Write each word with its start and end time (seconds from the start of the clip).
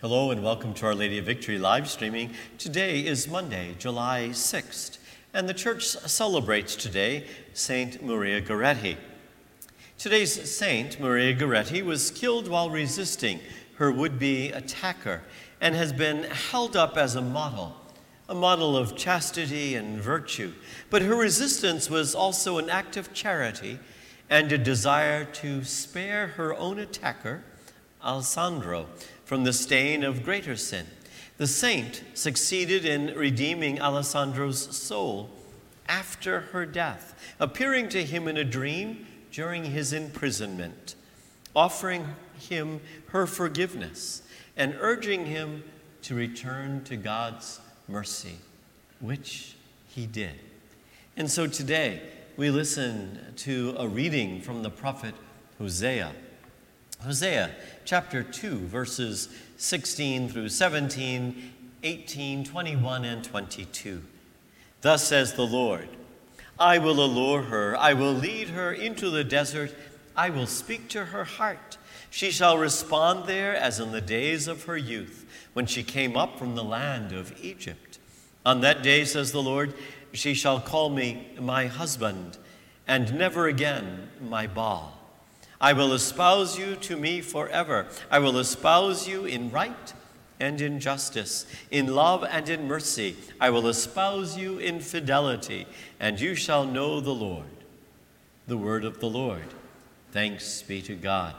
Hello 0.00 0.30
and 0.30 0.42
welcome 0.42 0.72
to 0.72 0.86
Our 0.86 0.94
Lady 0.94 1.18
of 1.18 1.26
Victory 1.26 1.58
live 1.58 1.86
streaming. 1.86 2.30
Today 2.56 3.04
is 3.04 3.28
Monday, 3.28 3.74
July 3.78 4.30
6th, 4.30 4.96
and 5.34 5.46
the 5.46 5.52
church 5.52 5.84
celebrates 5.88 6.74
today 6.74 7.26
Saint 7.52 8.02
Maria 8.02 8.40
Goretti. 8.40 8.96
Today's 9.98 10.50
saint, 10.50 10.98
Maria 10.98 11.34
Goretti, 11.36 11.84
was 11.84 12.10
killed 12.12 12.48
while 12.48 12.70
resisting 12.70 13.40
her 13.74 13.92
would 13.92 14.18
be 14.18 14.50
attacker 14.52 15.20
and 15.60 15.74
has 15.74 15.92
been 15.92 16.22
held 16.22 16.78
up 16.78 16.96
as 16.96 17.14
a 17.14 17.20
model, 17.20 17.76
a 18.26 18.34
model 18.34 18.78
of 18.78 18.96
chastity 18.96 19.74
and 19.74 20.00
virtue. 20.00 20.54
But 20.88 21.02
her 21.02 21.14
resistance 21.14 21.90
was 21.90 22.14
also 22.14 22.56
an 22.56 22.70
act 22.70 22.96
of 22.96 23.12
charity 23.12 23.78
and 24.30 24.50
a 24.50 24.56
desire 24.56 25.26
to 25.26 25.62
spare 25.62 26.28
her 26.28 26.56
own 26.56 26.78
attacker, 26.78 27.44
Alessandro, 28.02 28.86
from 29.30 29.44
the 29.44 29.52
stain 29.52 30.02
of 30.02 30.24
greater 30.24 30.56
sin. 30.56 30.84
The 31.36 31.46
saint 31.46 32.02
succeeded 32.14 32.84
in 32.84 33.16
redeeming 33.16 33.80
Alessandro's 33.80 34.76
soul 34.76 35.30
after 35.86 36.40
her 36.40 36.66
death, 36.66 37.14
appearing 37.38 37.90
to 37.90 38.02
him 38.02 38.26
in 38.26 38.36
a 38.36 38.42
dream 38.42 39.06
during 39.30 39.66
his 39.66 39.92
imprisonment, 39.92 40.96
offering 41.54 42.16
him 42.40 42.80
her 43.10 43.24
forgiveness 43.24 44.22
and 44.56 44.74
urging 44.80 45.26
him 45.26 45.62
to 46.02 46.16
return 46.16 46.82
to 46.82 46.96
God's 46.96 47.60
mercy, 47.86 48.34
which 48.98 49.54
he 49.86 50.06
did. 50.06 50.40
And 51.16 51.30
so 51.30 51.46
today 51.46 52.02
we 52.36 52.50
listen 52.50 53.16
to 53.36 53.76
a 53.78 53.86
reading 53.86 54.40
from 54.40 54.64
the 54.64 54.70
prophet 54.70 55.14
Hosea. 55.58 56.14
Hosea 57.02 57.50
chapter 57.86 58.22
2, 58.22 58.58
verses 58.66 59.30
16 59.56 60.28
through 60.28 60.50
17, 60.50 61.52
18, 61.82 62.44
21, 62.44 63.04
and 63.06 63.24
22. 63.24 64.02
Thus 64.82 65.08
says 65.08 65.32
the 65.32 65.46
Lord 65.46 65.88
I 66.58 66.76
will 66.76 67.02
allure 67.02 67.42
her, 67.42 67.74
I 67.74 67.94
will 67.94 68.12
lead 68.12 68.50
her 68.50 68.70
into 68.70 69.08
the 69.08 69.24
desert, 69.24 69.74
I 70.14 70.28
will 70.28 70.46
speak 70.46 70.88
to 70.90 71.06
her 71.06 71.24
heart. 71.24 71.78
She 72.10 72.30
shall 72.30 72.58
respond 72.58 73.26
there 73.26 73.56
as 73.56 73.80
in 73.80 73.92
the 73.92 74.02
days 74.02 74.46
of 74.46 74.64
her 74.64 74.76
youth, 74.76 75.24
when 75.54 75.64
she 75.64 75.82
came 75.82 76.18
up 76.18 76.38
from 76.38 76.54
the 76.54 76.64
land 76.64 77.12
of 77.12 77.32
Egypt. 77.42 77.98
On 78.44 78.60
that 78.60 78.82
day, 78.82 79.06
says 79.06 79.32
the 79.32 79.42
Lord, 79.42 79.72
she 80.12 80.34
shall 80.34 80.60
call 80.60 80.90
me 80.90 81.28
my 81.40 81.66
husband, 81.66 82.36
and 82.86 83.14
never 83.14 83.48
again 83.48 84.10
my 84.20 84.46
Baal. 84.46 84.99
I 85.60 85.72
will 85.74 85.92
espouse 85.92 86.58
you 86.58 86.74
to 86.76 86.96
me 86.96 87.20
forever. 87.20 87.86
I 88.10 88.18
will 88.18 88.38
espouse 88.38 89.06
you 89.06 89.26
in 89.26 89.50
right 89.50 89.92
and 90.40 90.60
in 90.60 90.80
justice, 90.80 91.44
in 91.70 91.94
love 91.94 92.24
and 92.28 92.48
in 92.48 92.66
mercy. 92.66 93.16
I 93.38 93.50
will 93.50 93.68
espouse 93.68 94.38
you 94.38 94.58
in 94.58 94.80
fidelity, 94.80 95.66
and 96.00 96.18
you 96.18 96.34
shall 96.34 96.64
know 96.64 97.00
the 97.00 97.14
Lord. 97.14 97.44
The 98.46 98.56
word 98.56 98.84
of 98.84 99.00
the 99.00 99.10
Lord. 99.10 99.54
Thanks 100.12 100.62
be 100.62 100.80
to 100.82 100.94
God. 100.94 101.34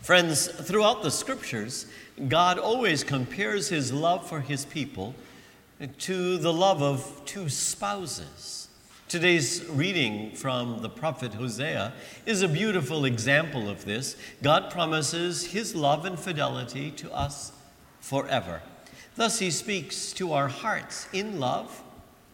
Friends, 0.00 0.48
throughout 0.48 1.02
the 1.02 1.10
scriptures, 1.10 1.86
God 2.28 2.58
always 2.58 3.04
compares 3.04 3.68
his 3.68 3.92
love 3.92 4.26
for 4.26 4.40
his 4.40 4.64
people 4.64 5.14
to 5.98 6.38
the 6.38 6.52
love 6.52 6.82
of 6.82 7.22
two 7.24 7.48
spouses. 7.48 8.68
Today's 9.12 9.62
reading 9.66 10.30
from 10.30 10.80
the 10.80 10.88
prophet 10.88 11.34
Hosea 11.34 11.92
is 12.24 12.40
a 12.40 12.48
beautiful 12.48 13.04
example 13.04 13.68
of 13.68 13.84
this. 13.84 14.16
God 14.42 14.70
promises 14.70 15.44
his 15.44 15.74
love 15.74 16.06
and 16.06 16.18
fidelity 16.18 16.90
to 16.92 17.12
us 17.12 17.52
forever. 18.00 18.62
Thus, 19.16 19.38
he 19.38 19.50
speaks 19.50 20.14
to 20.14 20.32
our 20.32 20.48
hearts 20.48 21.08
in 21.12 21.38
love 21.38 21.82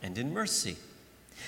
and 0.05 0.17
in 0.17 0.33
mercy. 0.33 0.77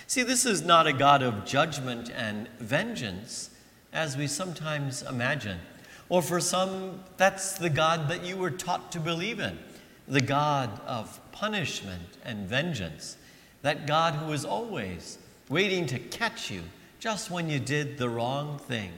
See, 0.08 0.25
this 0.25 0.45
is 0.45 0.63
not 0.63 0.89
a 0.89 0.92
God 0.92 1.23
of 1.23 1.45
judgment 1.45 2.11
and 2.11 2.48
vengeance, 2.58 3.51
as 3.92 4.17
we 4.17 4.27
sometimes 4.27 5.02
imagine. 5.02 5.61
Or 6.08 6.23
for 6.23 6.41
some, 6.41 7.05
that's 7.18 7.57
the 7.57 7.70
God 7.70 8.08
that 8.08 8.24
you 8.24 8.36
were 8.36 8.51
taught 8.51 8.91
to 8.91 8.98
believe 8.98 9.39
in 9.39 9.61
the 10.08 10.20
God 10.20 10.80
of 10.89 11.20
punishment 11.30 12.18
and 12.24 12.48
vengeance. 12.48 13.17
That 13.63 13.87
God 13.87 14.15
who 14.15 14.33
is 14.33 14.45
always 14.45 15.19
waiting 15.48 15.87
to 15.87 15.98
catch 15.98 16.51
you 16.51 16.63
just 16.98 17.31
when 17.31 17.48
you 17.48 17.59
did 17.59 17.98
the 17.98 18.09
wrong 18.09 18.59
thing. 18.59 18.93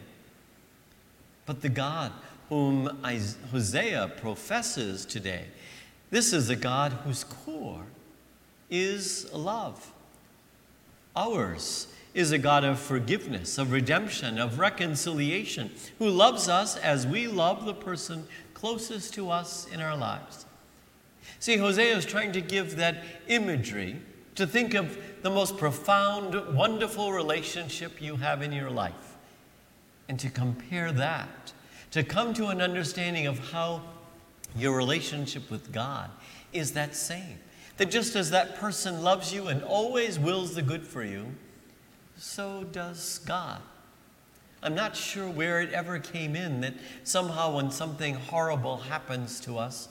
But 1.47 1.63
the 1.63 1.69
God 1.69 2.13
whom 2.49 2.99
Hosea 3.51 4.13
professes 4.17 5.07
today, 5.07 5.47
this 6.11 6.33
is 6.33 6.51
a 6.51 6.57
God 6.57 6.93
whose 7.05 7.25
core 7.25 7.87
is 8.71 9.33
love. 9.33 9.93
Ours 11.17 11.89
is 12.15 12.33
a 12.33 12.39
God 12.39 12.65
of 12.65 12.79
forgiveness, 12.79 13.57
of 13.59 13.73
redemption, 13.73 14.39
of 14.39 14.59
reconciliation, 14.59 15.71
who 15.99 16.09
loves 16.09 16.49
us 16.49 16.77
as 16.77 17.07
we 17.07 17.27
love 17.27 17.65
the 17.65 17.75
person 17.75 18.27
closest 18.55 19.15
to 19.15 19.31
us 19.31 19.67
in 19.73 19.81
our 19.81 19.97
lives. 19.97 20.47
See, 21.39 21.57
Hosea 21.57 21.97
is 21.97 22.05
trying 22.05 22.33
to 22.33 22.41
give 22.41 22.77
that 22.77 23.03
imagery 23.27 23.97
to 24.35 24.47
think 24.47 24.75
of 24.75 24.97
the 25.23 25.31
most 25.31 25.57
profound, 25.57 26.55
wonderful 26.55 27.13
relationship 27.13 28.01
you 28.01 28.17
have 28.17 28.43
in 28.43 28.53
your 28.53 28.71
life 28.71 29.17
and 30.09 30.19
to 30.21 30.31
compare 30.31 30.93
that, 30.93 31.53
to 31.91 32.03
come 32.03 32.35
to 32.35 32.47
an 32.47 32.61
understanding 32.61 33.27
of 33.27 33.39
how 33.51 33.83
your 34.57 34.77
relationship 34.77 35.51
with 35.51 35.73
God 35.73 36.11
is 36.53 36.73
that 36.73 36.95
same. 36.95 37.39
That 37.79 37.91
just 37.91 38.17
as 38.17 38.31
that 38.31 38.57
person 38.57 39.03
loves 39.03 39.33
you 39.33 39.49
and 39.49 39.63
always 39.63 40.19
wills 40.19 40.55
the 40.55 40.63
good 40.63 40.87
for 40.87 41.03
you, 41.03 41.27
so 42.17 42.65
does 42.65 43.19
God. 43.21 43.63
I'm 44.63 44.75
not 44.75 44.95
sure 44.95 45.29
where 45.29 45.61
it 45.61 45.73
ever 45.73 45.99
came 45.99 46.37
in 46.37 46.61
that 46.61 46.75
somehow 47.03 47.57
when 47.57 47.71
something 47.71 48.15
horrible 48.15 48.77
happens 48.77 49.41
to 49.41 49.59
us, 49.59 49.89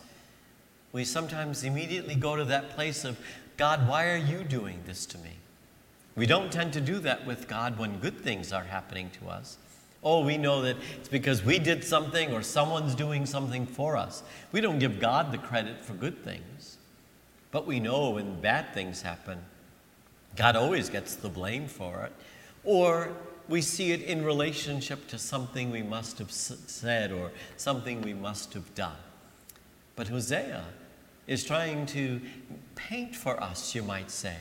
we 0.93 1.03
sometimes 1.03 1.63
immediately 1.63 2.15
go 2.15 2.35
to 2.35 2.45
that 2.45 2.71
place 2.71 3.03
of, 3.03 3.19
God, 3.61 3.87
why 3.87 4.09
are 4.09 4.17
you 4.17 4.43
doing 4.43 4.79
this 4.87 5.05
to 5.05 5.19
me? 5.19 5.33
We 6.15 6.25
don't 6.25 6.51
tend 6.51 6.73
to 6.73 6.81
do 6.81 6.97
that 7.01 7.27
with 7.27 7.47
God 7.47 7.77
when 7.77 7.99
good 7.99 8.19
things 8.19 8.51
are 8.51 8.63
happening 8.63 9.11
to 9.19 9.29
us. 9.29 9.59
Oh, 10.03 10.25
we 10.25 10.35
know 10.35 10.63
that 10.63 10.77
it's 10.97 11.09
because 11.09 11.45
we 11.45 11.59
did 11.59 11.83
something 11.83 12.33
or 12.33 12.41
someone's 12.41 12.95
doing 12.95 13.27
something 13.27 13.67
for 13.67 13.97
us. 13.97 14.23
We 14.51 14.61
don't 14.61 14.79
give 14.79 14.99
God 14.99 15.31
the 15.31 15.37
credit 15.37 15.79
for 15.85 15.93
good 15.93 16.23
things. 16.23 16.77
But 17.51 17.67
we 17.67 17.79
know 17.79 18.09
when 18.09 18.41
bad 18.41 18.73
things 18.73 19.03
happen, 19.03 19.37
God 20.35 20.55
always 20.55 20.89
gets 20.89 21.13
the 21.13 21.29
blame 21.29 21.67
for 21.67 22.05
it. 22.05 22.13
Or 22.63 23.15
we 23.47 23.61
see 23.61 23.91
it 23.91 24.01
in 24.01 24.25
relationship 24.25 25.07
to 25.09 25.19
something 25.19 25.69
we 25.69 25.83
must 25.83 26.17
have 26.17 26.31
said 26.31 27.11
or 27.11 27.29
something 27.57 28.01
we 28.01 28.15
must 28.15 28.55
have 28.55 28.73
done. 28.73 28.97
But 29.95 30.07
Hosea 30.07 30.63
is 31.27 31.43
trying 31.43 31.85
to 31.87 32.21
paint 32.75 33.15
for 33.15 33.41
us, 33.41 33.75
you 33.75 33.83
might 33.83 34.11
say, 34.11 34.35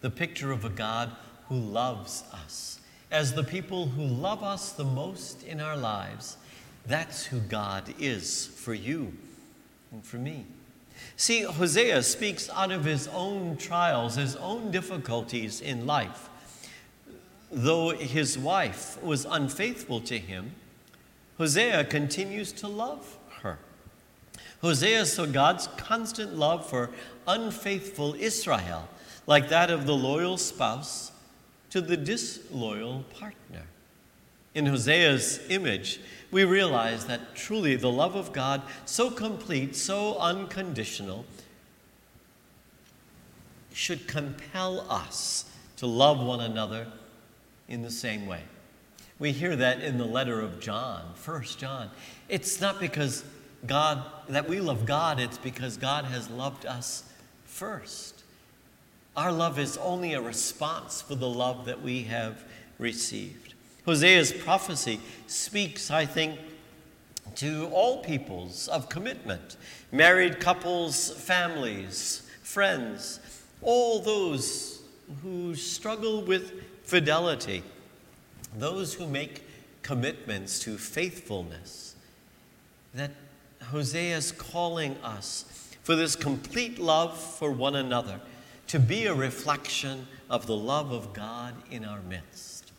the 0.00 0.10
picture 0.10 0.50
of 0.50 0.64
a 0.64 0.68
God 0.70 1.10
who 1.48 1.56
loves 1.56 2.24
us. 2.32 2.80
As 3.10 3.34
the 3.34 3.44
people 3.44 3.86
who 3.86 4.04
love 4.04 4.42
us 4.42 4.72
the 4.72 4.84
most 4.84 5.44
in 5.44 5.60
our 5.60 5.76
lives, 5.76 6.36
that's 6.86 7.24
who 7.26 7.40
God 7.40 7.94
is 7.98 8.46
for 8.46 8.74
you 8.74 9.12
and 9.92 10.04
for 10.04 10.16
me. 10.16 10.46
See, 11.16 11.42
Hosea 11.42 12.02
speaks 12.02 12.50
out 12.50 12.72
of 12.72 12.84
his 12.84 13.08
own 13.08 13.56
trials, 13.56 14.16
his 14.16 14.36
own 14.36 14.70
difficulties 14.70 15.60
in 15.60 15.86
life. 15.86 16.28
Though 17.50 17.90
his 17.90 18.36
wife 18.36 19.00
was 19.02 19.24
unfaithful 19.24 20.00
to 20.02 20.18
him, 20.18 20.52
Hosea 21.38 21.84
continues 21.84 22.52
to 22.52 22.68
love 22.68 23.16
Hosea 24.64 25.04
saw 25.04 25.26
God's 25.26 25.66
constant 25.76 26.38
love 26.38 26.66
for 26.66 26.88
unfaithful 27.28 28.14
Israel, 28.14 28.88
like 29.26 29.50
that 29.50 29.70
of 29.70 29.84
the 29.84 29.94
loyal 29.94 30.38
spouse 30.38 31.12
to 31.68 31.82
the 31.82 31.98
disloyal 31.98 33.04
partner. 33.18 33.64
In 34.54 34.64
Hosea's 34.64 35.40
image, 35.50 36.00
we 36.30 36.44
realize 36.44 37.04
that 37.04 37.34
truly 37.34 37.76
the 37.76 37.90
love 37.90 38.14
of 38.14 38.32
God, 38.32 38.62
so 38.86 39.10
complete, 39.10 39.76
so 39.76 40.16
unconditional, 40.16 41.26
should 43.74 44.08
compel 44.08 44.90
us 44.90 45.44
to 45.76 45.86
love 45.86 46.24
one 46.24 46.40
another 46.40 46.86
in 47.68 47.82
the 47.82 47.90
same 47.90 48.26
way. 48.26 48.40
We 49.18 49.32
hear 49.32 49.56
that 49.56 49.82
in 49.82 49.98
the 49.98 50.06
letter 50.06 50.40
of 50.40 50.58
John, 50.58 51.12
First 51.16 51.58
John. 51.58 51.90
It's 52.30 52.62
not 52.62 52.80
because 52.80 53.24
God, 53.66 54.04
that 54.28 54.48
we 54.48 54.60
love 54.60 54.86
God, 54.86 55.18
it's 55.20 55.38
because 55.38 55.76
God 55.76 56.04
has 56.06 56.28
loved 56.30 56.66
us 56.66 57.04
first. 57.44 58.22
Our 59.16 59.32
love 59.32 59.58
is 59.58 59.76
only 59.76 60.14
a 60.14 60.20
response 60.20 61.00
for 61.00 61.14
the 61.14 61.28
love 61.28 61.66
that 61.66 61.82
we 61.82 62.02
have 62.04 62.44
received. 62.78 63.54
Hosea's 63.86 64.32
prophecy 64.32 65.00
speaks, 65.26 65.90
I 65.90 66.06
think, 66.06 66.38
to 67.36 67.66
all 67.72 68.02
peoples 68.02 68.68
of 68.68 68.88
commitment 68.88 69.56
married 69.92 70.40
couples, 70.40 71.10
families, 71.10 72.28
friends, 72.42 73.20
all 73.62 74.00
those 74.00 74.82
who 75.22 75.54
struggle 75.54 76.22
with 76.22 76.52
fidelity, 76.82 77.62
those 78.56 78.94
who 78.94 79.06
make 79.06 79.44
commitments 79.82 80.58
to 80.60 80.76
faithfulness. 80.76 81.94
That 82.94 83.12
Hosea 83.70 84.16
is 84.16 84.32
calling 84.32 84.96
us 85.02 85.44
for 85.82 85.94
this 85.94 86.16
complete 86.16 86.78
love 86.78 87.18
for 87.18 87.50
one 87.50 87.76
another 87.76 88.20
to 88.68 88.78
be 88.78 89.06
a 89.06 89.14
reflection 89.14 90.06
of 90.30 90.46
the 90.46 90.56
love 90.56 90.90
of 90.92 91.12
God 91.12 91.54
in 91.70 91.84
our 91.84 92.00
midst. 92.00 92.72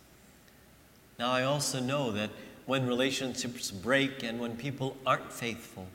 Now, 1.19 1.31
I 1.31 1.43
also 1.43 1.79
know 1.79 2.11
that 2.11 2.31
when 2.65 2.87
relationships 2.87 3.71
break 3.71 4.23
and 4.23 4.39
when 4.39 4.57
people 4.57 4.97
aren't 5.05 5.31
faithful, 5.31 5.87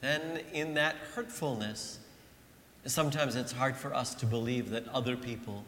then 0.00 0.40
in 0.52 0.74
that 0.74 0.96
hurtfulness, 1.14 1.98
sometimes 2.86 3.36
it's 3.36 3.52
hard 3.52 3.76
for 3.76 3.94
us 3.94 4.14
to 4.16 4.26
believe 4.26 4.70
that 4.70 4.88
other 4.88 5.16
people 5.16 5.64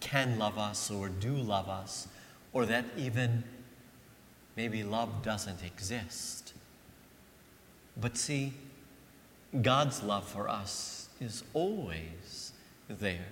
can 0.00 0.38
love 0.38 0.58
us 0.58 0.90
or 0.90 1.08
do 1.08 1.32
love 1.32 1.68
us, 1.68 2.08
or 2.52 2.66
that 2.66 2.84
even 2.96 3.44
maybe 4.56 4.82
love 4.82 5.22
doesn't 5.22 5.62
exist. 5.62 6.52
But 8.00 8.16
see, 8.16 8.52
God's 9.62 10.02
love 10.02 10.26
for 10.26 10.48
us 10.48 11.08
is 11.20 11.44
always 11.52 12.52
there. 12.88 13.26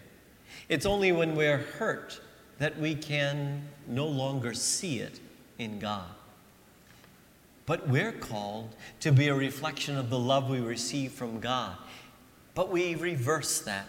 It's 0.69 0.85
only 0.85 1.13
when 1.13 1.35
we're 1.35 1.59
hurt 1.59 2.21
that 2.59 2.79
we 2.79 2.95
can 2.95 3.63
no 3.87 4.07
longer 4.07 4.53
see 4.53 4.99
it 4.99 5.21
in 5.59 5.79
God. 5.79 6.09
But 7.67 7.89
we're 7.89 8.13
called 8.13 8.75
to 9.01 9.13
be 9.13 9.29
a 9.29 9.35
reflection 9.35 9.97
of 9.97 10.11
the 10.11 10.19
love 10.19 10.49
we 10.49 10.61
receive 10.61 11.13
from 11.13 11.41
God. 11.41 11.77
But 12.55 12.71
we 12.71 12.95
reverse 12.95 13.61
that. 13.61 13.87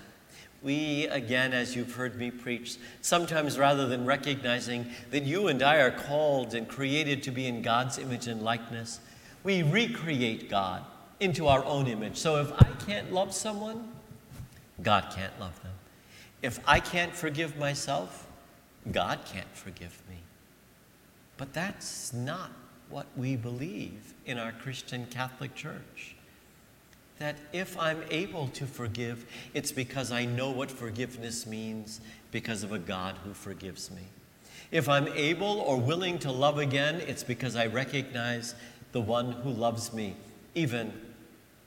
We, 0.61 1.07
again, 1.07 1.53
as 1.53 1.75
you've 1.75 1.93
heard 1.93 2.17
me 2.17 2.31
preach, 2.31 2.75
sometimes 3.01 3.57
rather 3.57 3.87
than 3.87 4.05
recognizing 4.05 4.87
that 5.11 5.23
you 5.23 5.47
and 5.47 5.63
I 5.63 5.77
are 5.77 5.91
called 5.91 6.53
and 6.53 6.67
created 6.67 7.23
to 7.23 7.31
be 7.31 7.47
in 7.47 7.61
God's 7.61 7.97
image 7.97 8.27
and 8.27 8.41
likeness, 8.41 8.99
we 9.43 9.63
recreate 9.63 10.49
God 10.49 10.83
into 11.19 11.47
our 11.47 11.63
own 11.65 11.87
image. 11.87 12.17
So 12.17 12.37
if 12.37 12.51
I 12.53 12.67
can't 12.85 13.11
love 13.11 13.33
someone, 13.33 13.89
God 14.81 15.11
can't 15.15 15.37
love 15.39 15.61
them. 15.61 15.73
If 16.41 16.59
I 16.65 16.79
can't 16.79 17.13
forgive 17.13 17.57
myself, 17.57 18.27
God 18.91 19.19
can't 19.25 19.53
forgive 19.53 20.01
me. 20.09 20.17
But 21.37 21.53
that's 21.53 22.13
not 22.13 22.51
what 22.89 23.07
we 23.15 23.35
believe 23.35 24.13
in 24.25 24.37
our 24.37 24.51
Christian 24.51 25.05
Catholic 25.09 25.53
Church. 25.55 26.15
That 27.19 27.35
if 27.51 27.77
I'm 27.77 28.01
able 28.09 28.47
to 28.49 28.65
forgive, 28.65 29.25
it's 29.53 29.71
because 29.71 30.11
I 30.11 30.25
know 30.25 30.51
what 30.51 30.71
forgiveness 30.71 31.45
means 31.45 31.99
because 32.31 32.63
of 32.63 32.71
a 32.71 32.79
God 32.79 33.15
who 33.25 33.33
forgives 33.33 33.91
me. 33.91 34.03
If 34.71 34.87
I'm 34.87 35.07
able 35.09 35.59
or 35.61 35.77
willing 35.77 36.19
to 36.19 36.31
love 36.31 36.59
again, 36.59 37.01
it's 37.01 37.23
because 37.23 37.55
I 37.55 37.65
recognize 37.67 38.55
the 38.91 39.01
one 39.01 39.31
who 39.31 39.49
loves 39.49 39.93
me, 39.93 40.15
even 40.55 40.93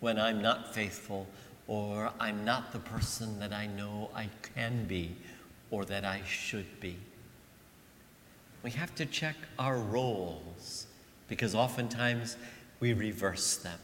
when 0.01 0.19
I'm 0.19 0.43
not 0.43 0.75
faithful 0.75 1.27
or 1.67 2.13
I'm 2.19 2.45
not 2.45 2.73
the 2.73 2.79
person 2.79 3.39
that 3.39 3.53
I 3.53 3.67
know 3.67 4.11
I 4.15 4.29
can 4.55 4.85
be 4.87 5.17
or 5.71 5.85
that 5.85 6.05
I 6.05 6.23
should 6.27 6.81
be. 6.81 6.97
We 8.63 8.71
have 8.73 8.95
to 8.97 9.07
check 9.07 9.37
our 9.59 9.79
roles 9.79 10.87
because 11.29 11.55
oftentimes 11.55 12.37
we 12.81 12.93
reverse 12.93 13.57
them. 13.57 13.79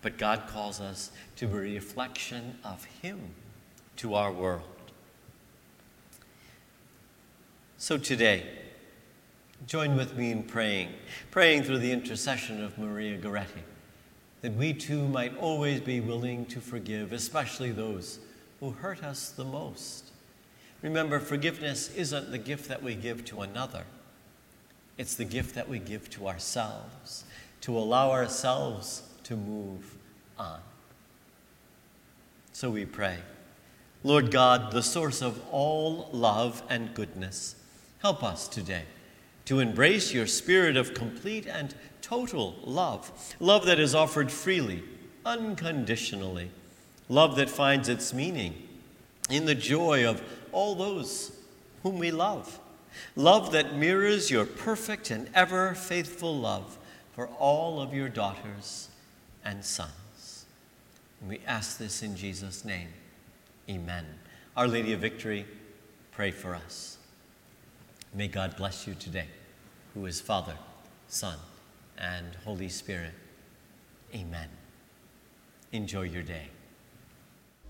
But 0.00 0.18
God 0.18 0.44
calls 0.48 0.80
us 0.80 1.10
to 1.36 1.46
be 1.46 1.52
a 1.52 1.74
reflection 1.74 2.56
of 2.64 2.84
Him 2.84 3.20
to 3.96 4.14
our 4.14 4.32
world. 4.32 4.62
So 7.76 7.98
today, 7.98 8.46
join 9.66 9.96
with 9.96 10.16
me 10.16 10.30
in 10.30 10.42
praying, 10.42 10.90
praying 11.30 11.62
through 11.64 11.78
the 11.78 11.92
intercession 11.92 12.62
of 12.62 12.78
Maria 12.78 13.18
Goretti, 13.18 13.62
that 14.40 14.54
we 14.54 14.72
too 14.72 15.06
might 15.08 15.36
always 15.38 15.80
be 15.80 16.00
willing 16.00 16.46
to 16.46 16.60
forgive, 16.60 17.12
especially 17.12 17.70
those 17.70 18.18
who 18.60 18.70
hurt 18.70 19.02
us 19.02 19.30
the 19.30 19.44
most. 19.44 20.10
Remember, 20.82 21.20
forgiveness 21.20 21.94
isn't 21.94 22.30
the 22.30 22.38
gift 22.38 22.68
that 22.68 22.82
we 22.82 22.94
give 22.94 23.24
to 23.26 23.42
another 23.42 23.84
it's 24.98 25.14
the 25.14 25.24
gift 25.24 25.54
that 25.54 25.68
we 25.68 25.78
give 25.78 26.10
to 26.10 26.28
ourselves, 26.28 27.24
to 27.62 27.76
allow 27.76 28.10
ourselves 28.10 29.02
to 29.24 29.36
move 29.36 29.96
on. 30.38 30.60
So 32.52 32.70
we 32.70 32.84
pray. 32.84 33.18
Lord 34.04 34.30
God, 34.30 34.72
the 34.72 34.82
source 34.82 35.22
of 35.22 35.40
all 35.50 36.08
love 36.12 36.62
and 36.68 36.92
goodness, 36.94 37.56
help 38.00 38.22
us 38.22 38.48
today 38.48 38.84
to 39.44 39.60
embrace 39.60 40.12
your 40.12 40.26
spirit 40.26 40.76
of 40.76 40.94
complete 40.94 41.46
and 41.46 41.74
total 42.00 42.56
love, 42.62 43.34
love 43.40 43.66
that 43.66 43.80
is 43.80 43.94
offered 43.94 44.30
freely, 44.30 44.82
unconditionally, 45.24 46.50
love 47.08 47.36
that 47.36 47.50
finds 47.50 47.88
its 47.88 48.12
meaning 48.12 48.68
in 49.30 49.46
the 49.46 49.54
joy 49.54 50.06
of 50.06 50.22
all 50.52 50.74
those 50.74 51.32
whom 51.82 51.98
we 51.98 52.10
love 52.10 52.60
Love 53.16 53.52
that 53.52 53.74
mirrors 53.74 54.30
your 54.30 54.44
perfect 54.44 55.10
and 55.10 55.28
ever 55.34 55.74
faithful 55.74 56.36
love 56.36 56.78
for 57.14 57.26
all 57.38 57.80
of 57.80 57.92
your 57.92 58.08
daughters 58.08 58.88
and 59.44 59.64
sons. 59.64 60.46
And 61.20 61.28
we 61.28 61.40
ask 61.46 61.78
this 61.78 62.02
in 62.02 62.16
Jesus' 62.16 62.64
name. 62.64 62.88
Amen. 63.68 64.06
Our 64.56 64.68
Lady 64.68 64.92
of 64.92 65.00
Victory, 65.00 65.46
pray 66.10 66.30
for 66.30 66.54
us. 66.54 66.98
May 68.14 68.28
God 68.28 68.56
bless 68.56 68.86
you 68.86 68.94
today, 68.94 69.28
who 69.94 70.04
is 70.04 70.20
Father, 70.20 70.56
Son, 71.08 71.38
and 71.96 72.34
Holy 72.44 72.68
Spirit. 72.68 73.14
Amen. 74.14 74.48
Enjoy 75.72 76.02
your 76.02 76.22
day. 76.22 76.48